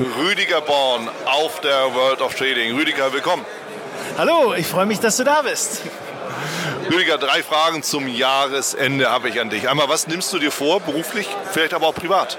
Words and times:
Rüdiger 0.00 0.62
Born 0.62 1.10
auf 1.26 1.60
der 1.60 1.94
World 1.94 2.22
of 2.22 2.34
Trading. 2.34 2.74
Rüdiger, 2.74 3.12
willkommen. 3.12 3.44
Hallo, 4.16 4.54
ich 4.54 4.66
freue 4.66 4.86
mich, 4.86 4.98
dass 4.98 5.18
du 5.18 5.24
da 5.24 5.42
bist. 5.42 5.82
Rüdiger, 6.90 7.18
drei 7.18 7.42
Fragen 7.42 7.82
zum 7.82 8.08
Jahresende 8.08 9.10
habe 9.10 9.28
ich 9.28 9.40
an 9.40 9.50
dich. 9.50 9.68
Einmal, 9.68 9.90
was 9.90 10.06
nimmst 10.06 10.32
du 10.32 10.38
dir 10.38 10.50
vor, 10.50 10.80
beruflich, 10.80 11.28
vielleicht 11.52 11.74
aber 11.74 11.86
auch 11.86 11.94
privat? 11.94 12.38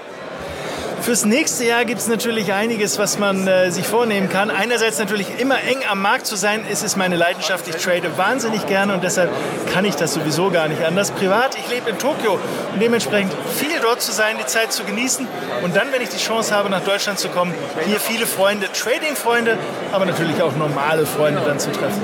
Fürs 1.02 1.24
nächste 1.24 1.64
Jahr 1.64 1.84
gibt 1.84 2.00
es 2.00 2.06
natürlich 2.06 2.52
einiges, 2.52 2.96
was 2.96 3.18
man 3.18 3.48
äh, 3.48 3.72
sich 3.72 3.88
vornehmen 3.88 4.28
kann. 4.28 4.50
Einerseits 4.50 5.00
natürlich 5.00 5.26
immer 5.40 5.60
eng 5.60 5.78
am 5.90 6.00
Markt 6.00 6.26
zu 6.26 6.36
sein, 6.36 6.64
es 6.70 6.84
ist 6.84 6.96
meine 6.96 7.16
Leidenschaft. 7.16 7.66
Ich 7.66 7.74
trade 7.74 8.16
wahnsinnig 8.16 8.66
gerne 8.68 8.94
und 8.94 9.02
deshalb 9.02 9.28
kann 9.72 9.84
ich 9.84 9.96
das 9.96 10.14
sowieso 10.14 10.50
gar 10.50 10.68
nicht 10.68 10.84
anders. 10.84 11.10
Privat, 11.10 11.58
ich 11.58 11.68
lebe 11.68 11.90
in 11.90 11.98
Tokio 11.98 12.38
und 12.72 12.80
dementsprechend 12.80 13.32
viel 13.56 13.80
dort 13.82 14.00
zu 14.00 14.12
sein, 14.12 14.36
die 14.40 14.46
Zeit 14.46 14.72
zu 14.72 14.84
genießen 14.84 15.26
und 15.62 15.74
dann, 15.74 15.90
wenn 15.90 16.02
ich 16.02 16.08
die 16.08 16.18
Chance 16.18 16.54
habe, 16.54 16.70
nach 16.70 16.84
Deutschland 16.84 17.18
zu 17.18 17.28
kommen, 17.30 17.52
hier 17.84 17.98
viele 17.98 18.24
Freunde, 18.24 18.68
Trading-Freunde, 18.72 19.58
aber 19.90 20.06
natürlich 20.06 20.40
auch 20.40 20.54
normale 20.54 21.04
Freunde 21.04 21.42
dann 21.44 21.58
zu 21.58 21.72
treffen. 21.72 22.00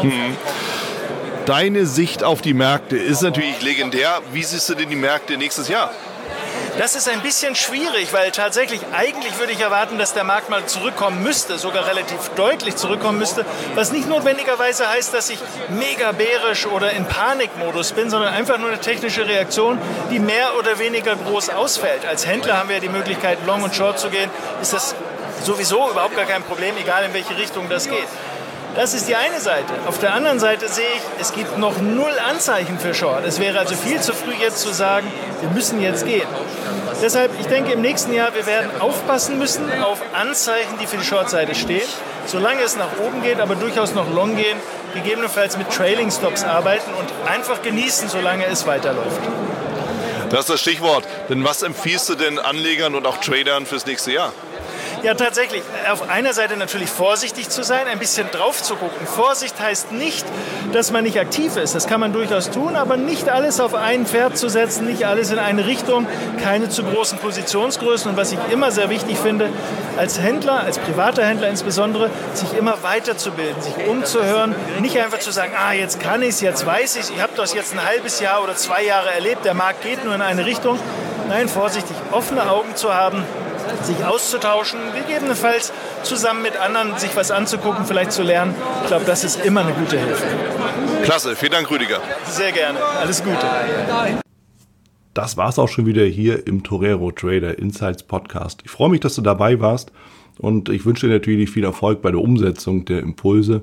Hm. 0.00 0.36
Deine 1.44 1.86
Sicht 1.86 2.24
auf 2.24 2.42
die 2.42 2.54
Märkte 2.54 2.96
ist 2.96 3.22
natürlich 3.22 3.62
legendär. 3.62 4.20
Wie 4.32 4.42
siehst 4.42 4.68
du 4.68 4.74
denn 4.74 4.90
die 4.90 4.96
Märkte 4.96 5.36
nächstes 5.36 5.68
Jahr? 5.68 5.92
Das 6.78 6.94
ist 6.94 7.08
ein 7.08 7.22
bisschen 7.22 7.54
schwierig, 7.54 8.12
weil 8.12 8.30
tatsächlich 8.32 8.80
eigentlich 8.92 9.38
würde 9.38 9.52
ich 9.52 9.60
erwarten, 9.60 9.96
dass 9.96 10.12
der 10.12 10.24
Markt 10.24 10.50
mal 10.50 10.66
zurückkommen 10.66 11.22
müsste, 11.22 11.56
sogar 11.56 11.86
relativ 11.86 12.28
deutlich 12.36 12.76
zurückkommen 12.76 13.18
müsste, 13.18 13.46
was 13.74 13.92
nicht 13.92 14.06
notwendigerweise 14.06 14.86
heißt, 14.86 15.14
dass 15.14 15.30
ich 15.30 15.38
mega 15.70 16.12
bärisch 16.12 16.66
oder 16.66 16.90
in 16.90 17.06
Panikmodus 17.06 17.92
bin, 17.92 18.10
sondern 18.10 18.34
einfach 18.34 18.58
nur 18.58 18.68
eine 18.68 18.78
technische 18.78 19.26
Reaktion, 19.26 19.78
die 20.10 20.18
mehr 20.18 20.58
oder 20.58 20.78
weniger 20.78 21.16
groß 21.16 21.48
ausfällt. 21.48 22.04
Als 22.04 22.26
Händler 22.26 22.58
haben 22.58 22.68
wir 22.68 22.76
ja 22.76 22.82
die 22.82 22.90
Möglichkeit, 22.90 23.38
long 23.46 23.62
und 23.62 23.74
short 23.74 23.98
zu 23.98 24.10
gehen. 24.10 24.30
Ist 24.60 24.74
das 24.74 24.94
sowieso 25.42 25.90
überhaupt 25.90 26.14
gar 26.14 26.26
kein 26.26 26.42
Problem, 26.42 26.76
egal 26.76 27.04
in 27.04 27.14
welche 27.14 27.38
Richtung 27.38 27.70
das 27.70 27.88
geht. 27.88 28.08
Das 28.76 28.92
ist 28.92 29.08
die 29.08 29.16
eine 29.16 29.40
Seite. 29.40 29.72
Auf 29.86 29.98
der 30.00 30.12
anderen 30.12 30.38
Seite 30.38 30.68
sehe 30.68 30.84
ich, 30.84 31.22
es 31.22 31.32
gibt 31.32 31.56
noch 31.56 31.78
null 31.78 32.12
Anzeichen 32.28 32.78
für 32.78 32.92
Short. 32.92 33.24
Es 33.24 33.40
wäre 33.40 33.58
also 33.58 33.74
viel 33.74 34.02
zu 34.02 34.12
früh 34.12 34.34
jetzt 34.38 34.58
zu 34.58 34.70
sagen, 34.70 35.10
wir 35.40 35.48
müssen 35.48 35.80
jetzt 35.80 36.04
gehen. 36.04 36.28
Deshalb, 37.02 37.30
ich 37.38 37.46
denke, 37.46 37.72
im 37.72 37.82
nächsten 37.82 38.12
Jahr, 38.12 38.34
wir 38.34 38.46
werden 38.46 38.70
aufpassen 38.80 39.38
müssen 39.38 39.70
auf 39.82 40.00
Anzeichen, 40.14 40.78
die 40.80 40.86
für 40.86 40.96
die 40.96 41.04
Short-Seite 41.04 41.54
stehen. 41.54 41.86
Solange 42.26 42.62
es 42.62 42.76
nach 42.76 42.98
oben 42.98 43.22
geht, 43.22 43.38
aber 43.40 43.54
durchaus 43.54 43.94
noch 43.94 44.10
long 44.12 44.34
gehen, 44.34 44.58
gegebenenfalls 44.94 45.58
mit 45.58 45.70
Trailing 45.70 46.10
Stops 46.10 46.42
arbeiten 46.42 46.90
und 46.94 47.30
einfach 47.30 47.62
genießen, 47.62 48.08
solange 48.08 48.46
es 48.46 48.66
weiterläuft. 48.66 49.20
Das 50.30 50.40
ist 50.40 50.50
das 50.50 50.60
Stichwort. 50.60 51.04
Denn 51.28 51.44
was 51.44 51.62
empfiehlst 51.62 52.08
du 52.08 52.14
den 52.14 52.38
Anlegern 52.38 52.94
und 52.94 53.06
auch 53.06 53.18
Tradern 53.18 53.66
fürs 53.66 53.86
nächste 53.86 54.12
Jahr? 54.12 54.32
Ja, 55.02 55.14
tatsächlich. 55.14 55.62
Auf 55.90 56.08
einer 56.08 56.32
Seite 56.32 56.56
natürlich 56.56 56.88
vorsichtig 56.88 57.48
zu 57.48 57.62
sein, 57.62 57.86
ein 57.86 57.98
bisschen 57.98 58.30
drauf 58.30 58.62
zu 58.62 58.76
gucken. 58.76 59.06
Vorsicht 59.06 59.60
heißt 59.60 59.92
nicht, 59.92 60.26
dass 60.72 60.90
man 60.90 61.04
nicht 61.04 61.20
aktiv 61.20 61.56
ist. 61.56 61.74
Das 61.74 61.86
kann 61.86 62.00
man 62.00 62.12
durchaus 62.12 62.50
tun, 62.50 62.76
aber 62.76 62.96
nicht 62.96 63.28
alles 63.28 63.60
auf 63.60 63.74
ein 63.74 64.06
Pferd 64.06 64.38
zu 64.38 64.48
setzen, 64.48 64.86
nicht 64.86 65.04
alles 65.04 65.30
in 65.30 65.38
eine 65.38 65.66
Richtung, 65.66 66.06
keine 66.42 66.68
zu 66.68 66.82
großen 66.82 67.18
Positionsgrößen. 67.18 68.10
Und 68.10 68.16
was 68.16 68.32
ich 68.32 68.38
immer 68.50 68.70
sehr 68.70 68.90
wichtig 68.90 69.18
finde, 69.18 69.50
als 69.96 70.18
Händler, 70.20 70.60
als 70.60 70.78
privater 70.78 71.24
Händler 71.24 71.48
insbesondere, 71.48 72.10
sich 72.34 72.54
immer 72.54 72.82
weiterzubilden, 72.82 73.60
sich 73.62 73.74
umzuhören, 73.86 74.54
nicht 74.80 74.98
einfach 74.98 75.18
zu 75.18 75.30
sagen, 75.30 75.52
ah, 75.56 75.72
jetzt 75.72 76.00
kann 76.00 76.22
ich 76.22 76.30
es, 76.30 76.40
jetzt 76.40 76.64
weiß 76.66 76.96
ich 76.96 77.02
es, 77.02 77.10
ich 77.10 77.20
habe 77.20 77.32
das 77.36 77.54
jetzt 77.54 77.74
ein 77.74 77.84
halbes 77.84 78.20
Jahr 78.20 78.42
oder 78.42 78.56
zwei 78.56 78.82
Jahre 78.82 79.10
erlebt, 79.12 79.44
der 79.44 79.54
Markt 79.54 79.82
geht 79.82 80.04
nur 80.04 80.14
in 80.14 80.22
eine 80.22 80.46
Richtung. 80.46 80.78
Nein, 81.28 81.48
vorsichtig, 81.48 81.96
offene 82.12 82.48
Augen 82.48 82.76
zu 82.76 82.94
haben, 82.94 83.24
sich 83.82 84.04
auszutauschen, 84.04 84.78
gegebenenfalls 84.94 85.72
zusammen 86.02 86.42
mit 86.42 86.56
anderen 86.56 86.98
sich 86.98 87.14
was 87.16 87.30
anzugucken, 87.30 87.84
vielleicht 87.86 88.12
zu 88.12 88.22
lernen. 88.22 88.54
Ich 88.82 88.88
glaube, 88.88 89.04
das 89.04 89.24
ist 89.24 89.44
immer 89.44 89.60
eine 89.62 89.72
gute 89.72 89.98
Hilfe. 89.98 90.24
Klasse, 91.02 91.36
vielen 91.36 91.52
Dank, 91.52 91.70
Rüdiger. 91.70 92.00
Sehr 92.24 92.52
gerne, 92.52 92.78
alles 93.00 93.22
Gute. 93.22 93.46
Das 95.14 95.36
war 95.36 95.48
es 95.48 95.58
auch 95.58 95.68
schon 95.68 95.86
wieder 95.86 96.04
hier 96.04 96.46
im 96.46 96.62
Torero 96.62 97.10
Trader 97.10 97.58
Insights 97.58 98.02
Podcast. 98.02 98.60
Ich 98.64 98.70
freue 98.70 98.90
mich, 98.90 99.00
dass 99.00 99.14
du 99.14 99.22
dabei 99.22 99.60
warst 99.60 99.92
und 100.38 100.68
ich 100.68 100.84
wünsche 100.84 101.06
dir 101.06 101.14
natürlich 101.14 101.50
viel 101.50 101.64
Erfolg 101.64 102.02
bei 102.02 102.10
der 102.10 102.20
Umsetzung 102.20 102.84
der 102.84 103.00
Impulse. 103.00 103.62